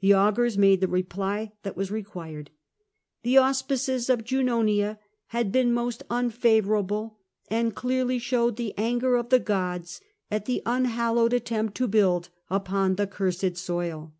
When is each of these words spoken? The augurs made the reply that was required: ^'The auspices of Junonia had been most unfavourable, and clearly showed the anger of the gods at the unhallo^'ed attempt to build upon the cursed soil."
The 0.00 0.12
augurs 0.12 0.58
made 0.58 0.82
the 0.82 0.86
reply 0.86 1.52
that 1.62 1.78
was 1.78 1.90
required: 1.90 2.50
^'The 3.24 3.40
auspices 3.40 4.10
of 4.10 4.22
Junonia 4.22 4.98
had 5.28 5.50
been 5.50 5.72
most 5.72 6.02
unfavourable, 6.10 7.16
and 7.48 7.74
clearly 7.74 8.18
showed 8.18 8.56
the 8.56 8.74
anger 8.76 9.16
of 9.16 9.30
the 9.30 9.38
gods 9.40 10.02
at 10.30 10.44
the 10.44 10.60
unhallo^'ed 10.66 11.32
attempt 11.32 11.74
to 11.76 11.88
build 11.88 12.28
upon 12.50 12.96
the 12.96 13.06
cursed 13.06 13.56
soil." 13.56 14.12